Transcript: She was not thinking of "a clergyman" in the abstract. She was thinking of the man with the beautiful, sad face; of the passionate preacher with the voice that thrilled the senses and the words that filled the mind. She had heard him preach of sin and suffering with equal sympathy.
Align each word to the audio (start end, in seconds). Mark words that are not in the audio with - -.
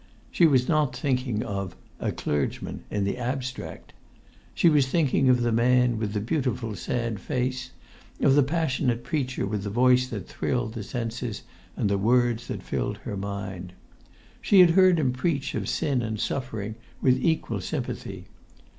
She 0.31 0.47
was 0.47 0.67
not 0.67 0.97
thinking 0.97 1.43
of 1.43 1.75
"a 1.99 2.11
clergyman" 2.11 2.83
in 2.89 3.03
the 3.03 3.19
abstract. 3.19 3.93
She 4.55 4.67
was 4.67 4.87
thinking 4.87 5.29
of 5.29 5.41
the 5.43 5.51
man 5.51 5.99
with 5.99 6.13
the 6.13 6.19
beautiful, 6.19 6.75
sad 6.75 7.19
face; 7.19 7.69
of 8.19 8.33
the 8.33 8.41
passionate 8.41 9.03
preacher 9.03 9.45
with 9.45 9.61
the 9.61 9.69
voice 9.69 10.07
that 10.07 10.27
thrilled 10.27 10.73
the 10.73 10.81
senses 10.81 11.43
and 11.77 11.87
the 11.87 11.99
words 11.99 12.47
that 12.47 12.63
filled 12.63 12.97
the 13.05 13.15
mind. 13.15 13.73
She 14.41 14.59
had 14.61 14.71
heard 14.71 14.97
him 14.97 15.13
preach 15.13 15.53
of 15.53 15.69
sin 15.69 16.01
and 16.01 16.19
suffering 16.19 16.77
with 16.99 17.23
equal 17.23 17.61
sympathy. 17.61 18.25